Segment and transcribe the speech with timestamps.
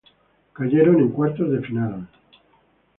[0.55, 2.07] Cayeron en cuartos de final.